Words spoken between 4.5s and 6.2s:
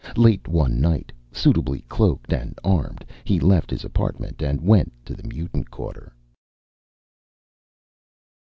went to the Mutant Quarter.